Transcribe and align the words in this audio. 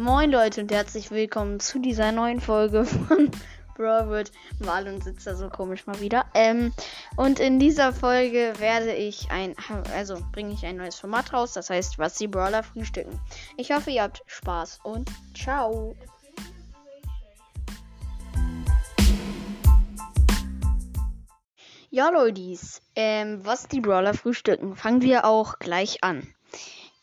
Moin 0.00 0.30
Leute 0.30 0.62
und 0.62 0.72
herzlich 0.72 1.10
willkommen 1.10 1.60
zu 1.60 1.78
dieser 1.78 2.10
neuen 2.10 2.40
Folge 2.40 2.84
von 2.86 3.30
Broward. 3.76 4.32
Marlon 4.58 5.02
sitzt 5.02 5.26
da 5.26 5.34
so 5.34 5.50
komisch 5.50 5.86
mal 5.86 6.00
wieder. 6.00 6.24
Ähm, 6.32 6.72
und 7.18 7.38
in 7.38 7.58
dieser 7.58 7.92
Folge 7.92 8.54
werde 8.56 8.94
ich 8.94 9.30
ein, 9.30 9.54
also 9.94 10.16
bringe 10.32 10.54
ich 10.54 10.64
ein 10.64 10.76
neues 10.76 10.98
Format 10.98 11.34
raus, 11.34 11.52
das 11.52 11.68
heißt, 11.68 11.98
was 11.98 12.14
die 12.14 12.28
Brawler 12.28 12.62
frühstücken. 12.62 13.20
Ich 13.58 13.72
hoffe, 13.72 13.90
ihr 13.90 14.04
habt 14.04 14.22
Spaß 14.24 14.80
und 14.84 15.10
ciao. 15.36 15.94
Ja, 21.90 22.08
Leute, 22.08 22.56
ähm, 22.96 23.44
was 23.44 23.68
die 23.68 23.82
Brawler 23.82 24.14
frühstücken, 24.14 24.76
fangen 24.76 25.02
wir 25.02 25.26
auch 25.26 25.58
gleich 25.58 26.02
an 26.02 26.26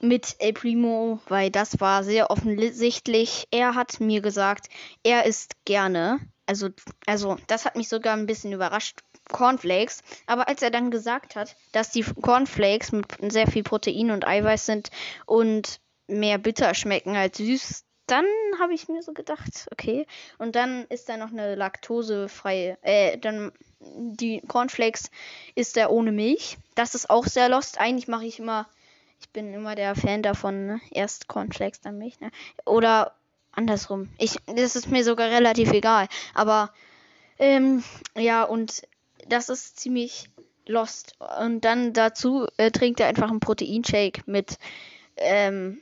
mit 0.00 0.36
El 0.38 0.52
Primo, 0.52 1.20
weil 1.28 1.50
das 1.50 1.80
war 1.80 2.04
sehr 2.04 2.30
offensichtlich. 2.30 3.46
Er 3.50 3.74
hat 3.74 4.00
mir 4.00 4.20
gesagt, 4.20 4.68
er 5.02 5.24
isst 5.24 5.56
gerne. 5.64 6.20
Also, 6.46 6.68
also, 7.06 7.36
das 7.46 7.64
hat 7.64 7.76
mich 7.76 7.88
sogar 7.88 8.14
ein 8.14 8.26
bisschen 8.26 8.52
überrascht. 8.52 9.00
Cornflakes. 9.32 10.02
Aber 10.26 10.48
als 10.48 10.62
er 10.62 10.70
dann 10.70 10.90
gesagt 10.90 11.36
hat, 11.36 11.56
dass 11.72 11.90
die 11.90 12.02
Cornflakes 12.02 12.92
mit 12.92 13.06
sehr 13.32 13.46
viel 13.46 13.62
Protein 13.62 14.10
und 14.10 14.26
Eiweiß 14.26 14.66
sind 14.66 14.90
und 15.24 15.80
mehr 16.06 16.36
bitter 16.38 16.74
schmecken 16.74 17.16
als 17.16 17.38
süß, 17.38 17.84
dann 18.06 18.26
habe 18.60 18.74
ich 18.74 18.88
mir 18.88 19.02
so 19.02 19.14
gedacht, 19.14 19.66
okay. 19.72 20.06
Und 20.38 20.56
dann 20.56 20.84
ist 20.90 21.08
da 21.08 21.16
noch 21.16 21.30
eine 21.30 21.54
laktosefreie, 21.54 22.76
äh, 22.82 23.16
dann 23.18 23.52
die 23.80 24.42
Cornflakes 24.46 25.10
ist 25.54 25.76
er 25.76 25.90
ohne 25.90 26.12
Milch. 26.12 26.58
Das 26.74 26.94
ist 26.94 27.08
auch 27.08 27.26
sehr 27.26 27.48
lost. 27.48 27.78
Eigentlich 27.78 28.08
mache 28.08 28.26
ich 28.26 28.38
immer 28.38 28.68
ich 29.24 29.30
bin 29.30 29.54
immer 29.54 29.74
der 29.74 29.94
Fan 29.94 30.22
davon, 30.22 30.66
ne? 30.66 30.80
Erst 30.90 31.28
Cornflakes, 31.28 31.80
dann 31.80 31.98
Milch, 31.98 32.20
ne? 32.20 32.30
Oder 32.66 33.14
andersrum. 33.52 34.10
Ich, 34.18 34.36
das 34.46 34.76
ist 34.76 34.90
mir 34.90 35.02
sogar 35.02 35.30
relativ 35.30 35.72
egal. 35.72 36.08
Aber, 36.34 36.72
ähm, 37.38 37.82
ja, 38.14 38.44
und 38.44 38.82
das 39.26 39.48
ist 39.48 39.80
ziemlich 39.80 40.28
lost. 40.66 41.16
Und 41.40 41.62
dann 41.62 41.94
dazu 41.94 42.46
äh, 42.58 42.70
trinkt 42.70 43.00
er 43.00 43.06
einfach 43.06 43.30
einen 43.30 43.40
Proteinshake 43.40 44.22
mit, 44.26 44.58
ähm, 45.16 45.80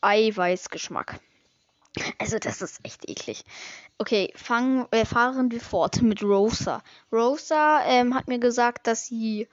Eiweißgeschmack. 0.00 1.20
Also 2.18 2.38
das 2.40 2.60
ist 2.60 2.80
echt 2.82 3.08
eklig. 3.08 3.44
Okay, 3.98 4.32
fangen, 4.34 4.86
äh, 4.90 5.04
fahren 5.04 5.52
wir 5.52 5.60
fort 5.60 6.02
mit 6.02 6.24
Rosa. 6.24 6.82
Rosa 7.12 7.84
ähm, 7.86 8.14
hat 8.16 8.26
mir 8.26 8.40
gesagt, 8.40 8.88
dass 8.88 9.06
sie 9.06 9.46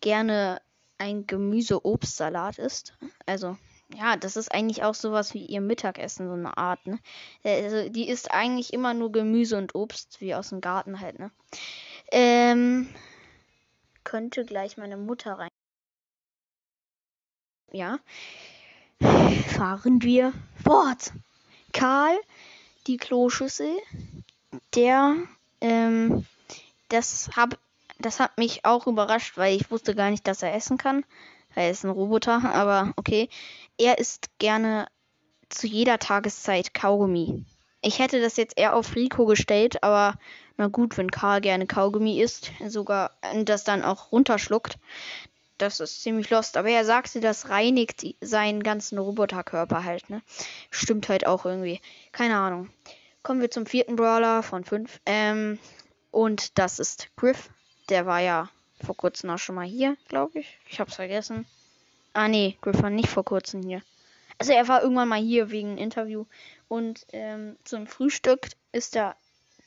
gerne 0.00 0.60
ein 0.98 1.26
Gemüse-Obstsalat 1.26 2.58
ist. 2.58 2.94
Also, 3.26 3.56
ja, 3.94 4.16
das 4.16 4.36
ist 4.36 4.52
eigentlich 4.52 4.82
auch 4.82 4.94
sowas 4.94 5.34
wie 5.34 5.44
ihr 5.44 5.60
Mittagessen, 5.60 6.28
so 6.28 6.34
eine 6.34 6.56
Art, 6.56 6.86
ne? 6.86 6.98
Also, 7.44 7.88
die 7.88 8.08
isst 8.08 8.30
eigentlich 8.30 8.72
immer 8.72 8.94
nur 8.94 9.12
Gemüse 9.12 9.58
und 9.58 9.74
Obst, 9.74 10.20
wie 10.20 10.34
aus 10.34 10.50
dem 10.50 10.60
Garten 10.60 11.00
halt, 11.00 11.18
ne? 11.18 11.30
Ähm, 12.10 12.88
könnte 14.04 14.44
gleich 14.44 14.76
meine 14.76 14.96
Mutter 14.96 15.38
rein. 15.38 15.50
Ja. 17.72 17.98
Fahren 19.00 20.02
wir 20.02 20.32
fort. 20.62 21.12
Karl, 21.72 22.16
die 22.86 22.96
Kloschüssel, 22.96 23.76
der, 24.74 25.16
ähm, 25.60 26.24
das 26.88 27.30
habe 27.34 27.58
das 27.98 28.20
hat 28.20 28.38
mich 28.38 28.64
auch 28.64 28.86
überrascht, 28.86 29.36
weil 29.36 29.56
ich 29.56 29.70
wusste 29.70 29.94
gar 29.94 30.10
nicht, 30.10 30.26
dass 30.26 30.42
er 30.42 30.54
essen 30.54 30.78
kann. 30.78 31.04
Er 31.54 31.70
ist 31.70 31.84
ein 31.84 31.90
Roboter, 31.90 32.42
aber 32.54 32.92
okay. 32.96 33.28
Er 33.78 33.98
isst 33.98 34.38
gerne 34.38 34.86
zu 35.48 35.66
jeder 35.66 35.98
Tageszeit 35.98 36.74
Kaugummi. 36.74 37.44
Ich 37.82 37.98
hätte 37.98 38.20
das 38.20 38.36
jetzt 38.36 38.58
eher 38.58 38.74
auf 38.74 38.96
Rico 38.96 39.26
gestellt, 39.26 39.82
aber 39.82 40.14
na 40.56 40.68
gut, 40.68 40.96
wenn 40.96 41.10
Karl 41.10 41.40
gerne 41.40 41.66
Kaugummi 41.66 42.20
isst, 42.20 42.52
sogar 42.66 43.10
das 43.44 43.64
dann 43.64 43.82
auch 43.82 44.10
runterschluckt, 44.10 44.78
das 45.58 45.80
ist 45.80 46.02
ziemlich 46.02 46.30
lost. 46.30 46.56
Aber 46.56 46.68
er 46.68 46.84
sagte, 46.84 47.20
das 47.20 47.48
reinigt 47.48 48.04
seinen 48.20 48.62
ganzen 48.62 48.98
Roboterkörper 48.98 49.84
halt, 49.84 50.10
ne? 50.10 50.22
Stimmt 50.70 51.08
halt 51.08 51.26
auch 51.26 51.44
irgendwie. 51.44 51.80
Keine 52.12 52.36
Ahnung. 52.36 52.70
Kommen 53.22 53.40
wir 53.40 53.50
zum 53.50 53.66
vierten 53.66 53.96
Brawler 53.96 54.42
von 54.42 54.64
fünf. 54.64 55.00
Ähm, 55.06 55.58
und 56.10 56.58
das 56.58 56.78
ist 56.78 57.08
Griff. 57.16 57.50
Der 57.88 58.06
war 58.06 58.20
ja 58.20 58.48
vor 58.82 58.96
kurzem 58.96 59.30
auch 59.30 59.38
schon 59.38 59.54
mal 59.54 59.66
hier, 59.66 59.96
glaube 60.08 60.40
ich. 60.40 60.58
Ich 60.68 60.80
hab's 60.80 60.96
vergessen. 60.96 61.46
Ah, 62.12 62.28
nee, 62.28 62.56
Griff 62.60 62.82
war 62.82 62.90
nicht 62.90 63.08
vor 63.08 63.24
kurzem 63.24 63.62
hier. 63.62 63.82
Also 64.38 64.52
er 64.52 64.68
war 64.68 64.82
irgendwann 64.82 65.08
mal 65.08 65.20
hier 65.20 65.50
wegen 65.50 65.78
Interview. 65.78 66.26
Und 66.68 67.06
ähm, 67.12 67.56
zum 67.64 67.86
Frühstück 67.86 68.48
ist 68.72 68.96
er 68.96 69.16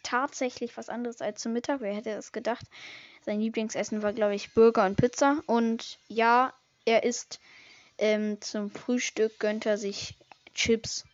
tatsächlich 0.04 0.78
was 0.78 0.90
anderes 0.90 1.22
als 1.22 1.42
zum 1.42 1.54
Mittag. 1.54 1.82
Wer 1.82 1.94
hätte 1.94 2.16
das 2.16 2.32
gedacht? 2.32 2.66
Sein 3.26 3.40
Lieblingsessen 3.40 4.02
war, 4.02 4.14
glaube 4.14 4.36
ich, 4.36 4.54
Burger 4.54 4.86
und 4.86 4.96
Pizza. 4.96 5.42
Und 5.46 6.00
ja, 6.08 6.54
er 6.86 7.04
isst 7.04 7.40
ähm, 7.98 8.40
zum 8.42 8.72
Frühstück 8.72 9.40
gönnt 9.40 9.66
er 9.66 9.78
sich 9.78 10.16
Chips. 10.54 11.06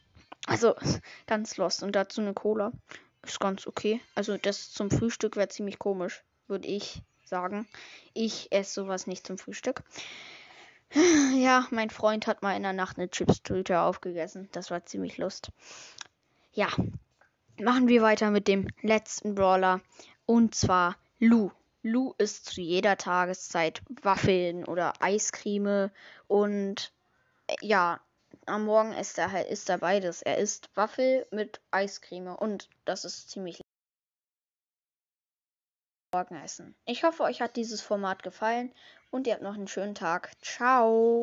Also 0.45 0.75
ganz 1.27 1.57
lost. 1.57 1.83
Und 1.83 1.95
dazu 1.95 2.21
eine 2.21 2.33
Cola. 2.33 2.71
Ist 3.23 3.39
ganz 3.39 3.67
okay. 3.67 4.01
Also 4.15 4.37
das 4.37 4.71
zum 4.71 4.91
Frühstück 4.91 5.35
wäre 5.35 5.47
ziemlich 5.47 5.79
komisch 5.79 6.23
würde 6.47 6.67
ich 6.67 7.01
sagen. 7.23 7.67
Ich 8.13 8.51
esse 8.51 8.73
sowas 8.73 9.07
nicht 9.07 9.25
zum 9.25 9.37
Frühstück. 9.37 9.83
Ja, 11.35 11.67
mein 11.71 11.89
Freund 11.89 12.27
hat 12.27 12.43
mal 12.43 12.55
in 12.55 12.61
der 12.61 12.73
Nacht 12.73 12.97
eine 12.97 13.09
Chipstüte 13.09 13.79
aufgegessen. 13.79 14.47
Das 14.51 14.69
war 14.69 14.85
ziemlich 14.85 15.17
lust. 15.17 15.49
Ja, 16.53 16.67
machen 17.59 17.87
wir 17.87 18.03
weiter 18.03 18.29
mit 18.29 18.47
dem 18.47 18.67
letzten 18.81 19.33
Brawler. 19.33 19.81
Und 20.27 20.53
zwar 20.53 20.95
Lu. 21.19 21.49
Lu 21.81 22.13
isst 22.17 22.45
zu 22.45 22.61
jeder 22.61 22.95
Tageszeit 22.97 23.81
Waffeln 24.03 24.65
oder 24.65 24.93
Eiscreme 25.01 25.91
und 26.27 26.93
äh, 27.47 27.55
ja, 27.61 27.99
am 28.45 28.65
Morgen 28.65 28.93
isst 28.93 29.17
er 29.17 29.31
halt 29.31 29.69
er 29.69 29.77
beides. 29.77 30.21
Er 30.21 30.37
isst 30.37 30.69
Waffel 30.75 31.25
mit 31.31 31.61
Eiscreme 31.71 32.35
und 32.35 32.69
das 32.85 33.05
ist 33.05 33.29
ziemlich 33.29 33.61
Morgen 36.13 36.35
essen. 36.35 36.75
Ich 36.85 37.03
hoffe, 37.03 37.23
euch 37.23 37.41
hat 37.41 37.55
dieses 37.55 37.81
Format 37.81 38.21
gefallen 38.21 38.71
und 39.09 39.25
ihr 39.25 39.33
habt 39.33 39.41
noch 39.41 39.55
einen 39.55 39.67
schönen 39.67 39.95
Tag. 39.95 40.31
Ciao. 40.41 41.21